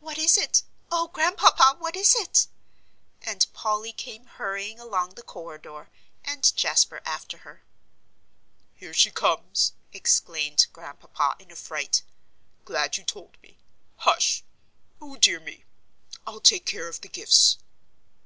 "What 0.00 0.18
is 0.18 0.36
it 0.36 0.64
oh, 0.92 1.08
Grandpapa, 1.08 1.76
what 1.78 1.96
is 1.96 2.14
it?" 2.14 2.46
and 3.22 3.46
Polly 3.54 3.90
came 3.90 4.26
hurrying 4.26 4.78
along 4.78 5.14
the 5.14 5.22
corridor, 5.22 5.88
and 6.22 6.54
Jasper 6.54 7.00
after 7.06 7.38
her. 7.38 7.62
"Here 8.74 8.92
she 8.92 9.10
comes!" 9.10 9.72
exclaimed 9.94 10.66
Grandpapa, 10.74 11.36
in 11.42 11.50
a 11.50 11.56
fright. 11.56 12.02
"Glad 12.66 12.98
you 12.98 13.04
told 13.04 13.40
me 13.40 13.56
Hush 13.96 14.44
O 15.00 15.16
dear 15.16 15.40
me 15.40 15.64
I'll 16.26 16.40
take 16.42 16.66
care 16.66 16.88
of 16.88 17.00
the 17.00 17.08
gifts." 17.08 17.56